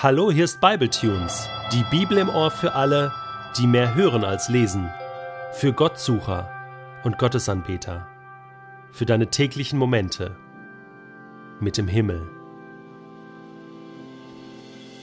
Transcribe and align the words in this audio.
Hallo, 0.00 0.30
hier 0.30 0.44
ist 0.44 0.60
Bibletunes, 0.60 1.48
die 1.72 1.82
Bibel 1.90 2.18
im 2.18 2.28
Ohr 2.28 2.52
für 2.52 2.74
alle, 2.74 3.12
die 3.58 3.66
mehr 3.66 3.96
hören 3.96 4.22
als 4.22 4.48
lesen, 4.48 4.88
für 5.54 5.72
Gottsucher 5.72 6.48
und 7.02 7.18
Gottesanbeter, 7.18 8.06
für 8.92 9.06
deine 9.06 9.26
täglichen 9.26 9.76
Momente 9.76 10.36
mit 11.58 11.76
dem 11.76 11.88
Himmel. 11.88 12.28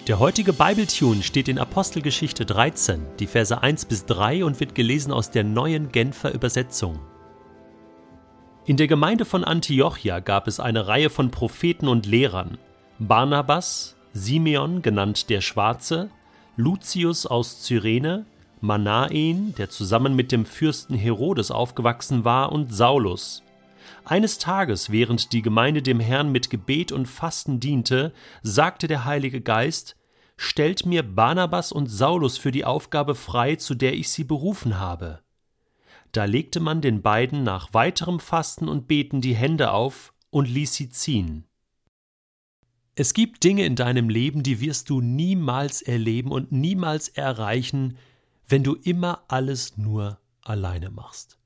Der 0.08 0.18
heutige 0.20 0.54
Bibletune 0.54 1.24
steht 1.24 1.50
in 1.50 1.60
Apostelgeschichte 1.60 2.46
13, 2.46 3.06
die 3.20 3.28
Verse 3.28 3.62
1 3.62 3.84
bis 3.88 4.06
3 4.06 4.46
und 4.46 4.62
wird 4.62 4.76
gelesen 4.76 5.12
aus 5.12 5.30
der 5.30 5.44
neuen 5.44 5.92
Genfer 5.92 6.34
Übersetzung. 6.34 7.02
In 8.64 8.78
der 8.78 8.88
Gemeinde 8.88 9.26
von 9.26 9.44
Antiochia 9.44 10.22
gab 10.22 10.48
es 10.48 10.62
eine 10.62 10.88
Reihe 10.88 11.10
von 11.10 11.32
Propheten 11.32 11.90
und 11.90 12.06
Lehrern. 12.06 12.58
Barnabas, 12.98 13.95
Simeon, 14.18 14.82
genannt 14.82 15.30
der 15.30 15.42
Schwarze, 15.42 16.10
Lucius 16.56 17.26
aus 17.26 17.62
Cyrene, 17.64 18.26
Manaen, 18.62 19.54
der 19.56 19.70
zusammen 19.70 20.16
mit 20.16 20.32
dem 20.32 20.46
Fürsten 20.46 20.96
Herodes 20.96 21.52
aufgewachsen 21.52 22.24
war, 22.24 22.54
und 22.54 22.74
Saulus. 22.74 23.44
Eines 24.06 24.38
Tages, 24.38 24.90
während 24.90 25.34
die 25.34 25.42
Gemeinde 25.42 25.82
dem 25.82 26.00
Herrn 26.00 26.32
mit 26.32 26.50
Gebet 26.50 26.94
und 26.94 27.08
Fasten 27.08 27.60
diente, 27.60 28.14
sagte 28.42 28.88
der 28.88 29.04
Heilige 29.04 29.42
Geist, 29.42 29.98
Stellt 30.38 30.86
mir 30.86 31.04
Barnabas 31.04 31.74
und 31.74 31.88
Saulus 31.88 32.38
für 32.38 32.52
die 32.52 32.64
Aufgabe 32.64 33.16
frei, 33.16 33.58
zu 33.58 33.76
der 33.76 33.96
ich 33.96 34.10
sie 34.10 34.24
berufen 34.24 34.80
habe. 34.80 35.20
Da 36.14 36.24
legte 36.24 36.62
man 36.62 36.80
den 36.80 37.02
beiden 37.02 37.44
nach 37.44 37.74
weiterem 37.74 38.22
Fasten 38.22 38.70
und 38.70 38.88
Beten 38.88 39.20
die 39.20 39.36
Hände 39.36 39.72
auf 39.72 40.14
und 40.30 40.48
ließ 40.48 40.74
sie 40.74 40.90
ziehen. 40.90 41.48
Es 42.96 43.14
gibt 43.14 43.44
Dinge 43.44 43.66
in 43.66 43.76
deinem 43.76 44.08
Leben, 44.08 44.42
die 44.42 44.62
wirst 44.62 44.90
du 44.90 45.02
niemals 45.02 45.82
erleben 45.82 46.32
und 46.32 46.54
niemals 46.54 47.10
erreichen, 47.10 47.98
wenn 48.48 48.64
du 48.64 48.76
immer 48.76 49.24
alles 49.28 49.78
nur 49.78 50.20
alleine 50.42 50.92
machst. 50.92 51.38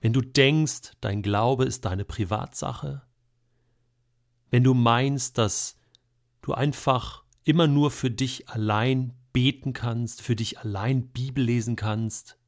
Wenn 0.00 0.12
du 0.12 0.20
denkst, 0.20 0.92
dein 1.00 1.22
Glaube 1.22 1.64
ist 1.64 1.84
deine 1.84 2.04
Privatsache, 2.04 3.02
wenn 4.50 4.62
du 4.62 4.74
meinst, 4.74 5.38
dass 5.38 5.76
du 6.42 6.54
einfach 6.54 7.24
immer 7.42 7.66
nur 7.66 7.90
für 7.90 8.10
dich 8.10 8.48
allein 8.48 9.14
beten 9.32 9.72
kannst, 9.72 10.22
für 10.22 10.36
dich 10.36 10.60
allein 10.60 11.08
Bibel 11.08 11.42
lesen 11.42 11.74
kannst. 11.74 12.38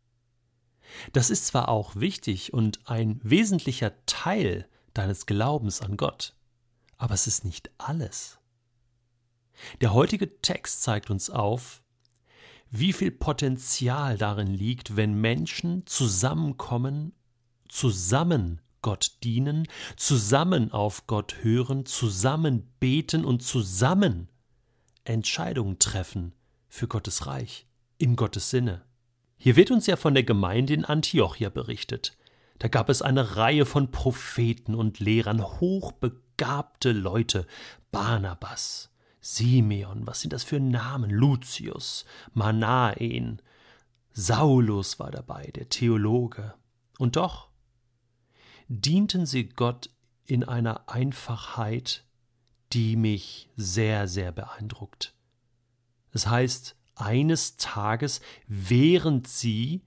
Das 1.13 1.31
ist 1.31 1.47
zwar 1.47 1.69
auch 1.69 1.97
wichtig 1.97 2.53
und 2.53 2.89
ein 2.89 3.21
wesentlicher 3.23 3.93
Teil 4.07 4.69
deines 4.95 5.27
Glaubens 5.27 5.83
an 5.83 5.97
Gott, 5.97 6.35
aber 7.01 7.15
es 7.15 7.27
ist 7.27 7.45
nicht 7.45 7.71
alles. 7.79 8.39
Der 9.81 9.95
heutige 9.95 10.41
Text 10.43 10.83
zeigt 10.83 11.11
uns 11.11 11.31
auf, 11.31 11.83
wie 12.71 12.93
viel 12.93 13.11
Potenzial 13.11 14.17
darin 14.17 14.47
liegt, 14.47 14.97
wenn 14.97 15.21
Menschen 15.21 15.87
zusammenkommen, 15.87 17.13
zusammen 17.69 18.61
Gott 18.83 19.13
dienen, 19.25 19.67
zusammen 19.97 20.73
auf 20.73 21.07
Gott 21.07 21.37
hören, 21.43 21.87
zusammen 21.87 22.71
beten 22.81 23.25
und 23.25 23.43
zusammen 23.43 24.29
Entscheidungen 25.05 25.79
treffen 25.79 26.35
für 26.69 26.87
Gottes 26.87 27.27
Reich, 27.27 27.67
in 27.97 28.15
Gottes 28.15 28.51
Sinne. 28.51 28.85
Hier 29.39 29.57
wird 29.57 29.71
uns 29.71 29.87
ja 29.87 29.97
von 29.97 30.13
der 30.13 30.23
Gemeinde 30.23 30.75
in 30.75 30.85
Antiochia 30.85 31.49
berichtet. 31.49 32.17
Da 32.59 32.69
gab 32.69 32.91
es 32.91 33.01
eine 33.01 33.37
Reihe 33.37 33.65
von 33.65 33.91
Propheten 33.91 34.75
und 34.75 35.01
Lehrern, 35.01 35.61
hochbegabte 36.41 36.93
Leute. 36.93 37.47
Barnabas, 37.93 38.91
Simeon, 39.21 40.07
was 40.07 40.21
sind 40.21 40.33
das 40.33 40.45
für 40.45 40.61
Namen? 40.61 41.11
Lucius, 41.11 42.05
Manaen, 42.33 43.43
Saulus 44.13 44.99
war 44.99 45.11
dabei, 45.11 45.51
der 45.55 45.69
Theologe. 45.69 46.55
Und 46.99 47.17
doch 47.17 47.49
dienten 48.69 49.27
sie 49.27 49.49
Gott 49.49 49.91
in 50.25 50.45
einer 50.45 50.89
Einfachheit, 50.89 52.05
die 52.73 52.97
mich 52.97 53.51
sehr, 53.57 54.07
sehr 54.07 54.31
beeindruckt. 54.33 55.15
Es 56.13 56.27
heißt, 56.29 56.77
eines 56.95 57.57
Tages, 57.57 58.21
während 58.47 59.27
sie 59.27 59.83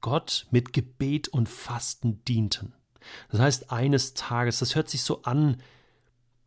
Gott 0.00 0.46
mit 0.50 0.72
Gebet 0.72 1.28
und 1.28 1.48
Fasten 1.48 2.24
dienten. 2.24 2.74
Das 3.30 3.40
heißt, 3.40 3.70
eines 3.70 4.14
Tages, 4.14 4.60
das 4.60 4.74
hört 4.74 4.88
sich 4.88 5.02
so 5.02 5.22
an, 5.22 5.60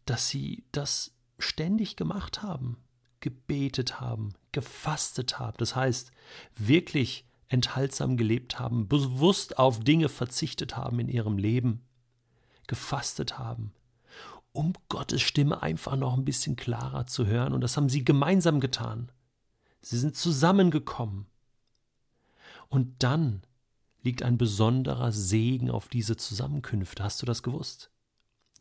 dass 0.05 0.29
sie 0.29 0.63
das 0.71 1.16
ständig 1.39 1.95
gemacht 1.95 2.41
haben, 2.41 2.77
gebetet 3.19 3.99
haben, 3.99 4.33
gefastet 4.51 5.39
haben. 5.39 5.57
Das 5.57 5.75
heißt, 5.75 6.11
wirklich 6.55 7.25
enthaltsam 7.47 8.17
gelebt 8.17 8.59
haben, 8.59 8.88
bewusst 8.88 9.59
auf 9.59 9.79
Dinge 9.79 10.09
verzichtet 10.09 10.77
haben 10.77 10.99
in 10.99 11.09
ihrem 11.09 11.38
Leben, 11.38 11.81
gefastet 12.67 13.38
haben, 13.38 13.73
um 14.51 14.73
Gottes 14.89 15.21
Stimme 15.21 15.61
einfach 15.61 15.95
noch 15.95 16.17
ein 16.17 16.25
bisschen 16.25 16.55
klarer 16.55 17.07
zu 17.07 17.25
hören. 17.25 17.53
Und 17.53 17.61
das 17.61 17.77
haben 17.77 17.89
sie 17.89 18.05
gemeinsam 18.05 18.59
getan. 18.59 19.11
Sie 19.81 19.97
sind 19.97 20.16
zusammengekommen. 20.16 21.27
Und 22.69 23.03
dann 23.03 23.43
liegt 24.01 24.23
ein 24.23 24.37
besonderer 24.37 25.11
Segen 25.11 25.69
auf 25.69 25.87
diese 25.87 26.16
Zusammenkünfte. 26.17 27.03
Hast 27.03 27.22
du 27.22 27.25
das 27.25 27.43
gewusst? 27.43 27.91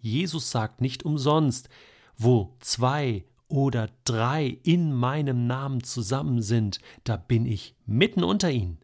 Jesus 0.04 0.50
sagt 0.50 0.82
nicht 0.82 1.04
umsonst, 1.04 1.70
wo 2.16 2.56
zwei 2.60 3.24
oder 3.48 3.88
drei 4.04 4.58
in 4.62 4.92
meinem 4.92 5.46
Namen 5.46 5.82
zusammen 5.82 6.42
sind, 6.42 6.78
da 7.04 7.16
bin 7.16 7.46
ich 7.46 7.74
mitten 7.86 8.22
unter 8.22 8.50
ihnen. 8.50 8.78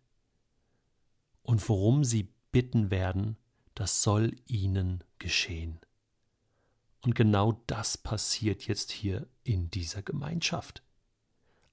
Und 1.42 1.69
worum 1.69 2.04
sie 2.04 2.32
bitten 2.53 2.91
werden, 2.91 3.36
das 3.75 4.03
soll 4.03 4.34
ihnen 4.47 5.04
geschehen. 5.19 5.78
Und 7.03 7.14
genau 7.14 7.60
das 7.66 7.98
passiert 7.98 8.66
jetzt 8.66 8.91
hier 8.91 9.26
in 9.44 9.70
dieser 9.70 10.03
Gemeinschaft 10.03 10.82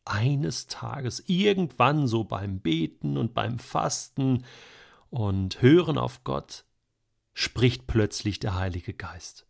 eines 0.03 0.67
Tages, 0.67 1.23
irgendwann 1.27 2.07
so 2.07 2.25
beim 2.25 2.59
Beten 2.59 3.17
und 3.17 3.33
beim 3.33 3.59
Fasten 3.59 4.43
und 5.09 5.61
Hören 5.61 5.97
auf 5.97 6.25
Gott, 6.25 6.65
spricht 7.37 7.85
plötzlich 7.85 8.39
der 8.39 8.55
Heilige 8.55 8.95
Geist. 8.95 9.45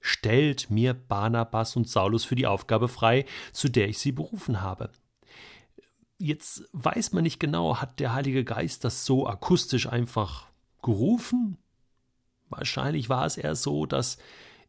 Stellt 0.00 0.70
mir 0.70 0.94
Barnabas 0.94 1.74
und 1.74 1.88
Saulus 1.88 2.24
für 2.24 2.36
die 2.36 2.46
Aufgabe 2.46 2.86
frei, 2.86 3.24
zu 3.52 3.68
der 3.68 3.88
ich 3.88 3.98
sie 3.98 4.12
berufen 4.12 4.60
habe. 4.60 4.92
Jetzt 6.16 6.62
weiß 6.70 7.10
man 7.10 7.24
nicht 7.24 7.40
genau, 7.40 7.78
hat 7.78 7.98
der 7.98 8.14
Heilige 8.14 8.44
Geist 8.44 8.84
das 8.84 9.04
so 9.04 9.26
akustisch 9.26 9.88
einfach 9.88 10.46
gerufen? 10.80 11.58
Wahrscheinlich 12.50 13.08
war 13.08 13.26
es 13.26 13.36
eher 13.36 13.56
so, 13.56 13.84
dass 13.84 14.18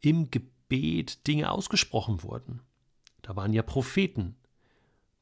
im 0.02 0.32
Gebet 0.32 1.28
Dinge 1.28 1.52
ausgesprochen 1.52 2.24
wurden. 2.24 2.64
Da 3.22 3.36
waren 3.36 3.54
ja 3.54 3.62
Propheten, 3.62 4.36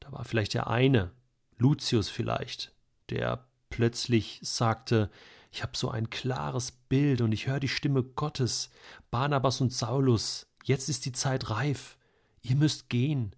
da 0.00 0.12
war 0.12 0.24
vielleicht 0.24 0.54
der 0.54 0.68
eine, 0.68 1.12
Lucius 1.58 2.08
vielleicht, 2.08 2.72
der 3.10 3.46
plötzlich 3.68 4.40
sagte, 4.42 5.10
ich 5.56 5.62
habe 5.62 5.72
so 5.74 5.88
ein 5.88 6.10
klares 6.10 6.70
Bild 6.70 7.22
und 7.22 7.32
ich 7.32 7.46
höre 7.46 7.60
die 7.60 7.68
Stimme 7.68 8.02
Gottes, 8.02 8.68
Barnabas 9.10 9.62
und 9.62 9.72
Saulus, 9.72 10.46
jetzt 10.64 10.90
ist 10.90 11.06
die 11.06 11.12
Zeit 11.12 11.48
reif, 11.48 11.96
ihr 12.42 12.56
müsst 12.56 12.90
gehen 12.90 13.34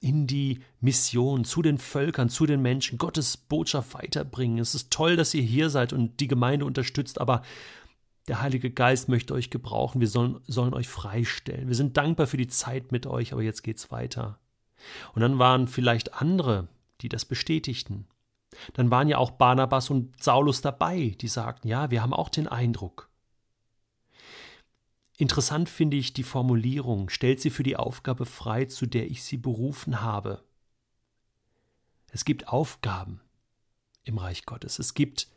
in 0.00 0.26
die 0.26 0.60
Mission 0.80 1.46
zu 1.46 1.62
den 1.62 1.78
Völkern, 1.78 2.28
zu 2.28 2.44
den 2.44 2.60
Menschen, 2.60 2.98
Gottes 2.98 3.38
Botschaft 3.38 3.94
weiterbringen. 3.94 4.58
Es 4.58 4.74
ist 4.74 4.90
toll, 4.90 5.16
dass 5.16 5.32
ihr 5.32 5.42
hier 5.42 5.70
seid 5.70 5.94
und 5.94 6.20
die 6.20 6.28
Gemeinde 6.28 6.66
unterstützt, 6.66 7.18
aber 7.18 7.40
der 8.28 8.42
Heilige 8.42 8.70
Geist 8.70 9.08
möchte 9.08 9.32
euch 9.32 9.48
gebrauchen, 9.48 10.02
wir 10.02 10.08
sollen, 10.08 10.40
sollen 10.46 10.74
euch 10.74 10.88
freistellen. 10.88 11.68
Wir 11.68 11.74
sind 11.74 11.96
dankbar 11.96 12.26
für 12.26 12.36
die 12.36 12.48
Zeit 12.48 12.92
mit 12.92 13.06
euch, 13.06 13.32
aber 13.32 13.42
jetzt 13.42 13.62
geht's 13.62 13.90
weiter. 13.90 14.38
Und 15.14 15.22
dann 15.22 15.38
waren 15.38 15.68
vielleicht 15.68 16.20
andere, 16.20 16.68
die 17.00 17.08
das 17.08 17.24
bestätigten. 17.24 18.06
Dann 18.74 18.90
waren 18.90 19.08
ja 19.08 19.18
auch 19.18 19.32
Barnabas 19.32 19.90
und 19.90 20.22
Saulus 20.22 20.60
dabei, 20.60 21.16
die 21.20 21.28
sagten, 21.28 21.68
ja, 21.68 21.90
wir 21.90 22.02
haben 22.02 22.12
auch 22.12 22.28
den 22.28 22.48
Eindruck. 22.48 23.08
Interessant 25.16 25.68
finde 25.68 25.96
ich 25.96 26.14
die 26.14 26.22
Formulierung, 26.22 27.10
stellt 27.10 27.40
sie 27.40 27.50
für 27.50 27.62
die 27.62 27.76
Aufgabe 27.76 28.24
frei, 28.24 28.64
zu 28.64 28.86
der 28.86 29.10
ich 29.10 29.22
sie 29.22 29.36
berufen 29.36 30.00
habe. 30.00 30.42
Es 32.10 32.24
gibt 32.24 32.48
Aufgaben 32.48 33.20
im 34.04 34.18
Reich 34.18 34.46
Gottes. 34.46 34.78
Es 34.78 34.94
gibt 34.94 35.28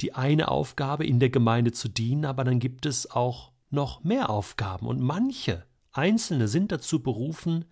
die 0.00 0.14
eine 0.14 0.48
Aufgabe, 0.48 1.06
in 1.06 1.20
der 1.20 1.30
Gemeinde 1.30 1.72
zu 1.72 1.88
dienen, 1.88 2.24
aber 2.24 2.44
dann 2.44 2.58
gibt 2.58 2.84
es 2.84 3.10
auch 3.10 3.52
noch 3.70 4.02
mehr 4.02 4.28
Aufgaben 4.28 4.86
und 4.86 5.00
manche 5.00 5.64
Einzelne 5.92 6.48
sind 6.48 6.72
dazu 6.72 7.00
berufen, 7.00 7.64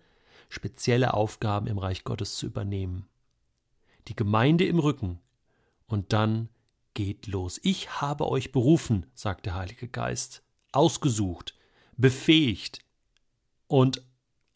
spezielle 0.47 1.13
Aufgaben 1.13 1.67
im 1.67 1.77
Reich 1.77 2.03
Gottes 2.05 2.35
zu 2.35 2.45
übernehmen. 2.45 3.07
Die 4.07 4.15
Gemeinde 4.15 4.65
im 4.65 4.79
Rücken 4.79 5.19
und 5.87 6.13
dann 6.13 6.49
geht 6.93 7.27
los. 7.27 7.59
Ich 7.63 8.01
habe 8.01 8.27
euch 8.27 8.51
berufen, 8.51 9.05
sagt 9.13 9.45
der 9.45 9.55
Heilige 9.55 9.87
Geist, 9.87 10.43
ausgesucht, 10.71 11.55
befähigt 11.97 12.79
und 13.67 14.01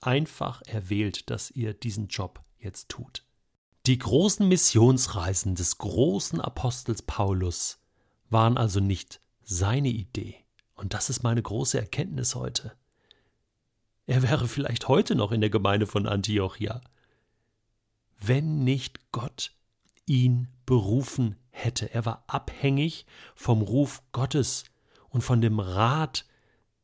einfach 0.02 0.62
erwählt, 0.64 1.30
dass 1.30 1.52
ihr 1.52 1.74
diesen 1.74 2.08
Job 2.08 2.44
jetzt 2.60 2.90
tut. 2.90 3.24
Die 3.86 3.98
großen 3.98 4.48
Missionsreisen 4.48 5.56
des 5.56 5.78
großen 5.78 6.42
Apostels 6.42 7.02
Paulus 7.02 7.80
waren 8.30 8.58
also 8.58 8.80
nicht 8.80 9.22
seine 9.44 9.88
Idee. 9.88 10.36
Und 10.76 10.94
das 10.94 11.10
ist 11.10 11.24
meine 11.24 11.42
große 11.42 11.80
Erkenntnis 11.80 12.36
heute. 12.36 12.74
Er 14.06 14.24
wäre 14.24 14.48
vielleicht 14.48 14.88
heute 14.88 15.16
noch 15.16 15.32
in 15.32 15.42
der 15.42 15.50
Gemeinde 15.50 15.88
von 15.88 16.06
Antiochia, 16.06 16.82
wenn 18.20 18.64
nicht 18.64 19.12
Gott 19.12 19.54
ihn 20.06 20.48
berufen 20.66 21.36
hätte. 21.50 21.94
Er 21.94 22.06
war 22.06 22.24
abhängig 22.28 23.06
vom 23.36 23.62
Ruf 23.62 24.02
Gottes 24.12 24.66
und 25.10 25.22
von 25.22 25.42
dem 25.42 25.60
Rat 25.60 26.26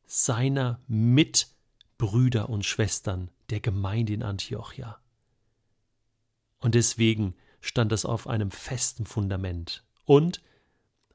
seiner 0.06 0.80
Mitbrüder 0.86 2.48
und 2.48 2.64
Schwestern 2.64 3.30
der 3.50 3.60
Gemeinde 3.60 4.12
in 4.12 4.22
Antiochia. 4.22 4.98
Und 6.60 6.74
deswegen 6.74 7.34
stand 7.60 7.92
es 7.92 8.04
auf 8.04 8.26
einem 8.26 8.50
festen 8.50 9.06
Fundament. 9.06 9.84
Und 10.04 10.42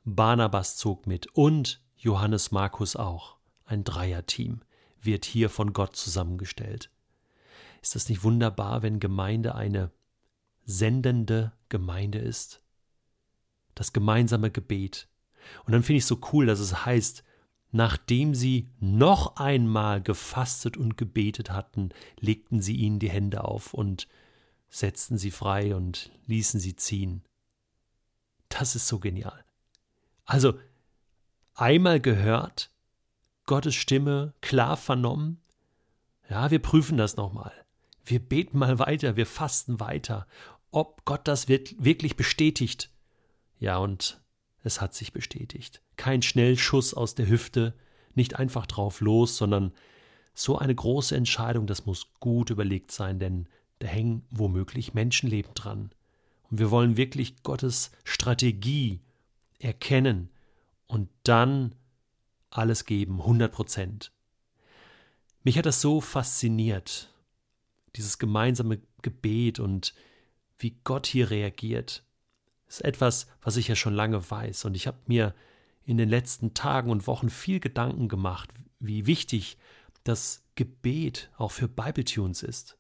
Barnabas 0.04 0.78
zog 0.78 1.08
mit 1.08 1.28
und 1.28 1.82
Johannes 1.96 2.52
Markus 2.52 2.96
auch. 2.96 3.38
Ein 3.66 3.84
Dreierteam 3.84 4.62
wird 5.02 5.26
hier 5.26 5.50
von 5.50 5.74
Gott 5.74 5.96
zusammengestellt. 5.96 6.90
Ist 7.82 7.96
das 7.96 8.10
nicht 8.10 8.24
wunderbar, 8.24 8.82
wenn 8.82 9.00
Gemeinde 9.00 9.56
eine 9.56 9.92
sendende 10.70 11.52
Gemeinde 11.70 12.20
ist? 12.20 12.62
Das 13.74 13.92
gemeinsame 13.92 14.52
Gebet. 14.52 15.08
Und 15.66 15.74
dann 15.74 15.84
finde 15.84 15.98
ich 15.98 16.06
so 16.06 16.20
cool, 16.32 16.46
dass 16.46 16.60
es 16.60 16.86
heißt, 16.86 17.24
nachdem 17.72 18.36
sie 18.36 18.70
noch 18.80 19.38
einmal 19.38 20.02
gefastet 20.02 20.78
und 20.78 20.96
gebetet 20.96 21.50
hatten, 21.50 21.90
legten 22.20 22.62
sie 22.62 22.76
ihnen 22.76 23.00
die 23.00 23.10
Hände 23.10 23.44
auf 23.44 23.74
und 23.74 24.08
setzten 24.70 25.18
sie 25.18 25.32
frei 25.32 25.76
und 25.76 26.12
ließen 26.28 26.60
sie 26.60 26.76
ziehen. 26.76 27.24
Das 28.50 28.76
ist 28.76 28.88
so 28.88 29.00
genial. 29.00 29.44
Also 30.26 30.60
einmal 31.56 32.00
gehört, 32.00 32.70
Gottes 33.48 33.74
Stimme 33.74 34.34
klar 34.42 34.78
vernommen. 34.78 35.42
Ja, 36.30 36.52
wir 36.52 36.60
prüfen 36.62 36.98
das 36.98 37.18
nochmal. 37.18 37.54
Wir 38.06 38.20
beten 38.20 38.58
mal 38.58 38.80
weiter, 38.80 39.16
wir 39.16 39.26
fasten 39.26 39.80
weiter, 39.80 40.28
ob 40.72 41.06
Gott 41.06 41.28
das 41.28 41.48
wirklich 41.48 42.16
bestätigt. 42.16 42.92
Ja, 43.60 43.78
und 43.78 44.22
es 44.64 44.82
hat 44.82 44.94
sich 44.94 45.14
bestätigt. 45.14 45.82
Kein 45.96 46.22
Schnellschuss 46.22 46.94
aus 46.94 47.16
der 47.16 47.28
Hüfte, 47.28 47.74
nicht 48.16 48.36
einfach 48.36 48.66
drauf 48.66 49.02
los, 49.02 49.38
sondern 49.38 49.74
so 50.34 50.58
eine 50.58 50.74
große 50.74 51.16
Entscheidung, 51.16 51.68
das 51.68 51.86
muss 51.86 52.14
gut 52.20 52.50
überlegt 52.50 52.92
sein, 52.92 53.20
denn 53.20 53.48
da 53.80 53.88
hängen 53.88 54.26
womöglich 54.30 54.94
Menschenleben 54.94 55.54
dran. 55.54 55.92
Und 56.50 56.60
wir 56.60 56.72
wollen 56.72 56.98
wirklich 56.98 57.44
Gottes 57.44 57.92
Strategie 58.04 59.02
erkennen 59.60 60.30
und 60.88 61.10
dann 61.24 61.76
alles 62.50 62.86
geben, 62.86 63.20
100 63.20 63.52
Prozent. 63.52 64.12
Mich 65.44 65.58
hat 65.58 65.66
das 65.66 65.82
so 65.82 66.02
fasziniert, 66.02 67.14
dieses 67.96 68.18
gemeinsame 68.18 68.80
Gebet 69.02 69.60
und 69.60 69.94
wie 70.60 70.78
Gott 70.84 71.08
hier 71.08 71.32
reagiert. 71.32 72.04
Ist 72.68 72.86
etwas, 72.86 73.28
was 73.42 73.58
ich 73.58 73.68
ja 73.68 73.76
schon 73.76 73.96
lange 73.96 74.30
weiß 74.30 74.66
und 74.66 74.76
ich 74.76 74.86
habe 74.86 75.00
mir 75.08 75.34
in 75.84 75.98
den 75.98 76.10
letzten 76.10 76.54
Tagen 76.54 76.92
und 76.92 77.08
Wochen 77.08 77.30
viel 77.30 77.60
Gedanken 77.60 78.08
gemacht, 78.08 78.52
wie 78.80 79.08
wichtig 79.08 79.58
das 80.04 80.46
Gebet 80.54 81.32
auch 81.38 81.52
für 81.52 81.68
Bibletunes 81.68 82.44
ist. 82.44 82.78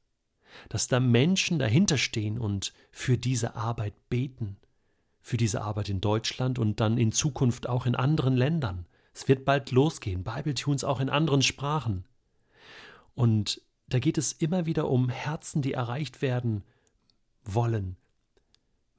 Dass 0.68 0.88
da 0.88 1.00
Menschen 1.00 1.58
dahinter 1.58 1.98
stehen 1.98 2.38
und 2.38 2.74
für 2.92 3.18
diese 3.18 3.56
Arbeit 3.56 3.94
beten 4.10 4.58
für 5.30 5.38
diese 5.38 5.62
Arbeit 5.62 5.90
in 5.90 6.02
Deutschland 6.02 6.60
und 6.60 6.80
dann 6.80 6.98
in 6.98 7.12
Zukunft 7.12 7.70
auch 7.70 7.86
in 7.86 7.96
anderen 7.96 8.36
Ländern. 8.36 8.88
Es 9.14 9.28
wird 9.28 9.46
bald 9.46 9.72
losgehen, 9.72 10.24
Bibletunes 10.24 10.84
auch 10.84 11.00
in 11.00 11.10
anderen 11.10 11.42
Sprachen. 11.42 12.06
Und 13.16 13.62
da 13.88 14.00
geht 14.00 14.18
es 14.18 14.34
immer 14.34 14.66
wieder 14.66 14.90
um 14.90 15.10
Herzen, 15.10 15.62
die 15.62 15.74
erreicht 15.74 16.22
werden 16.22 16.64
wollen. 17.44 17.98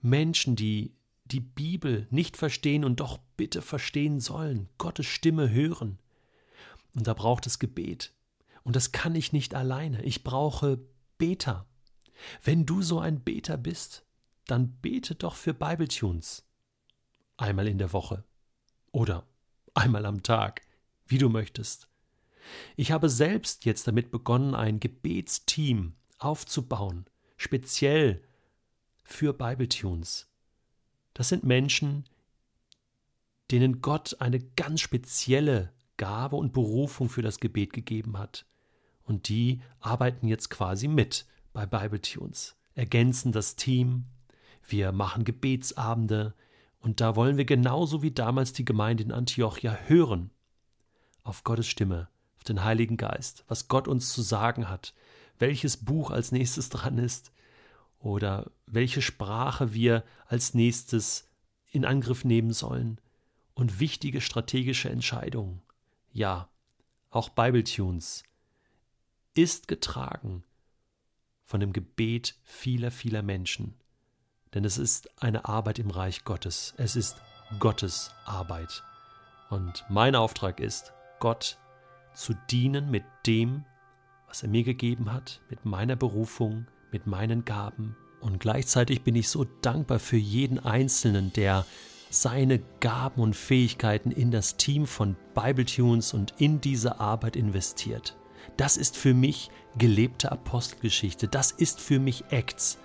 Menschen, 0.00 0.56
die 0.56 0.94
die 1.24 1.40
Bibel 1.40 2.06
nicht 2.10 2.36
verstehen 2.36 2.84
und 2.84 3.00
doch 3.00 3.18
bitte 3.36 3.62
verstehen 3.62 4.20
sollen, 4.20 4.68
Gottes 4.78 5.06
Stimme 5.06 5.50
hören. 5.50 5.98
Und 6.94 7.06
da 7.06 7.14
braucht 7.14 7.46
es 7.46 7.58
Gebet. 7.58 8.12
Und 8.64 8.76
das 8.76 8.92
kann 8.92 9.14
ich 9.14 9.32
nicht 9.32 9.54
alleine. 9.54 10.02
Ich 10.02 10.24
brauche 10.24 10.80
Beter. 11.18 11.66
Wenn 12.42 12.66
du 12.66 12.82
so 12.82 12.98
ein 12.98 13.20
Beter 13.20 13.56
bist, 13.56 14.04
dann 14.46 14.72
bete 14.80 15.14
doch 15.14 15.36
für 15.36 15.54
Bibletunes. 15.54 16.44
Einmal 17.36 17.68
in 17.68 17.78
der 17.78 17.92
Woche. 17.92 18.24
Oder 18.90 19.26
einmal 19.74 20.04
am 20.04 20.22
Tag, 20.22 20.62
wie 21.06 21.18
du 21.18 21.28
möchtest. 21.28 21.88
Ich 22.76 22.90
habe 22.90 23.08
selbst 23.08 23.64
jetzt 23.64 23.86
damit 23.86 24.10
begonnen, 24.10 24.54
ein 24.54 24.80
Gebetsteam 24.80 25.94
aufzubauen, 26.18 27.06
speziell 27.36 28.22
für 29.12 29.32
Bibletunes. 29.32 30.28
Das 31.14 31.28
sind 31.28 31.44
Menschen, 31.44 32.04
denen 33.50 33.80
Gott 33.80 34.16
eine 34.20 34.40
ganz 34.40 34.80
spezielle 34.80 35.72
Gabe 35.96 36.36
und 36.36 36.52
Berufung 36.52 37.08
für 37.08 37.22
das 37.22 37.40
Gebet 37.40 37.72
gegeben 37.72 38.18
hat. 38.18 38.46
Und 39.02 39.28
die 39.28 39.60
arbeiten 39.80 40.28
jetzt 40.28 40.50
quasi 40.50 40.88
mit 40.88 41.26
bei 41.52 41.66
Bibletunes, 41.66 42.56
ergänzen 42.74 43.32
das 43.32 43.56
Team, 43.56 44.06
wir 44.66 44.92
machen 44.92 45.24
Gebetsabende 45.24 46.34
und 46.78 47.00
da 47.00 47.16
wollen 47.16 47.36
wir 47.36 47.44
genauso 47.44 48.02
wie 48.02 48.12
damals 48.12 48.52
die 48.52 48.64
Gemeinde 48.64 49.02
in 49.02 49.12
Antiochia 49.12 49.76
hören 49.86 50.30
auf 51.24 51.42
Gottes 51.42 51.66
Stimme, 51.66 52.08
auf 52.36 52.44
den 52.44 52.64
Heiligen 52.64 52.96
Geist, 52.96 53.44
was 53.48 53.68
Gott 53.68 53.88
uns 53.88 54.12
zu 54.12 54.22
sagen 54.22 54.68
hat, 54.68 54.94
welches 55.38 55.76
Buch 55.76 56.10
als 56.10 56.30
nächstes 56.30 56.68
dran 56.68 56.98
ist 56.98 57.32
oder 58.00 58.50
welche 58.66 59.02
Sprache 59.02 59.72
wir 59.72 60.04
als 60.26 60.54
nächstes 60.54 61.28
in 61.70 61.84
Angriff 61.84 62.24
nehmen 62.24 62.52
sollen 62.52 63.00
und 63.54 63.78
wichtige 63.78 64.20
strategische 64.20 64.90
Entscheidungen. 64.90 65.62
Ja, 66.12 66.48
auch 67.10 67.28
Bibletunes 67.28 68.24
ist 69.34 69.68
getragen 69.68 70.42
von 71.44 71.60
dem 71.60 71.72
Gebet 71.72 72.36
vieler, 72.42 72.90
vieler 72.90 73.22
Menschen 73.22 73.80
denn 74.54 74.64
es 74.64 74.78
ist 74.78 75.22
eine 75.22 75.44
Arbeit 75.46 75.78
im 75.78 75.90
Reich 75.90 76.24
Gottes. 76.24 76.74
Es 76.76 76.96
ist 76.96 77.20
Gottes 77.58 78.10
Arbeit. 78.24 78.82
Und 79.48 79.84
mein 79.88 80.14
Auftrag 80.14 80.60
ist, 80.60 80.92
Gott 81.18 81.58
zu 82.14 82.34
dienen 82.50 82.90
mit 82.90 83.04
dem, 83.26 83.64
was 84.26 84.42
er 84.42 84.48
mir 84.48 84.64
gegeben 84.64 85.12
hat, 85.12 85.40
mit 85.48 85.64
meiner 85.64 85.96
Berufung, 85.96 86.66
mit 86.92 87.06
meinen 87.06 87.44
Gaben. 87.44 87.96
Und 88.20 88.40
gleichzeitig 88.40 89.02
bin 89.02 89.16
ich 89.16 89.28
so 89.28 89.46
dankbar 89.62 89.98
für 89.98 90.16
jeden 90.16 90.58
Einzelnen, 90.58 91.32
der 91.32 91.64
seine 92.10 92.60
Gaben 92.80 93.22
und 93.22 93.36
Fähigkeiten 93.36 94.10
in 94.10 94.30
das 94.30 94.56
Team 94.56 94.86
von 94.86 95.16
Bibletunes 95.34 96.12
und 96.12 96.34
in 96.38 96.60
diese 96.60 97.00
Arbeit 97.00 97.36
investiert. 97.36 98.16
Das 98.56 98.76
ist 98.76 98.96
für 98.96 99.14
mich 99.14 99.50
gelebte 99.78 100.32
Apostelgeschichte. 100.32 101.28
Das 101.28 101.52
ist 101.52 101.80
für 101.80 102.00
mich 102.00 102.24
Acts. 102.30 102.78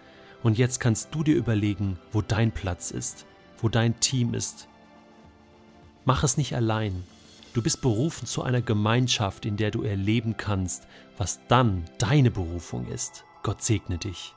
Und 0.43 0.57
jetzt 0.57 0.79
kannst 0.79 1.13
du 1.13 1.23
dir 1.23 1.35
überlegen, 1.35 1.99
wo 2.11 2.21
dein 2.21 2.51
Platz 2.51 2.91
ist, 2.91 3.25
wo 3.57 3.67
dein 3.67 3.99
Team 3.99 4.33
ist. 4.35 4.67
Mach 6.05 6.23
es 6.23 6.37
nicht 6.37 6.55
allein. 6.55 7.03
Du 7.53 7.63
bist 7.63 7.81
berufen 7.81 8.27
zu 8.27 8.43
einer 8.43 8.61
Gemeinschaft, 8.61 9.45
in 9.45 9.57
der 9.57 9.71
du 9.71 9.81
erleben 9.81 10.37
kannst, 10.37 10.87
was 11.17 11.39
dann 11.47 11.85
deine 11.97 12.29
Berufung 12.29 12.85
ist. 12.87 13.23
Gott 13.45 13.61
segne 13.61 13.99
dich. 13.99 14.33